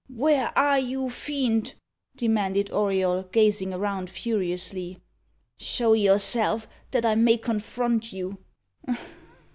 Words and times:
"Where 0.15 0.51
are 0.57 0.79
you, 0.79 1.11
fiend?" 1.11 1.75
demanded 2.15 2.71
Auriol, 2.71 3.21
gazing 3.31 3.71
around 3.71 4.09
furiously. 4.09 4.99
"Show 5.59 5.93
yourself, 5.93 6.67
that 6.89 7.05
I 7.05 7.13
may 7.13 7.37
confront 7.37 8.11
you." 8.11 8.39